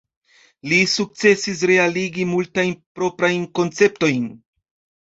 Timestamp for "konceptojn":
3.61-4.31